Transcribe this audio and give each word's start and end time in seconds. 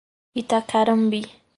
Itacarambi 0.41 1.19